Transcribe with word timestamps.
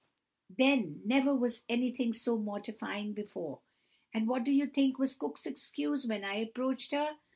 "There 0.49 0.77
never 1.05 1.35
was 1.35 1.61
anything 1.69 2.11
so 2.13 2.35
mortifying 2.35 3.13
before. 3.13 3.59
And 4.11 4.27
what 4.27 4.43
do 4.43 4.51
you 4.51 4.65
think 4.65 4.97
was 4.97 5.13
Cook's 5.13 5.45
excuse, 5.45 6.07
when 6.07 6.23
I 6.23 6.39
reproached 6.39 6.91
her? 6.93 7.19